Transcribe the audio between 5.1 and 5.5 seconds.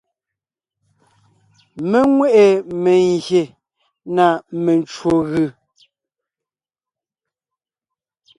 gʉ.